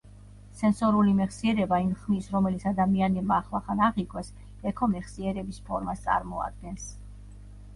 სენსორული 0.59 1.11
მეხსიერება 1.17 1.77
იმ 1.83 1.91
ხმის, 2.05 2.29
რომელიც 2.35 2.65
ადამიანებმა 2.71 3.37
ახლახან 3.43 3.83
აღიქვეს, 3.89 4.33
ექო-მეხსიერების 4.73 5.61
ფორმას 5.69 6.03
წარმოადგენს. 6.09 6.91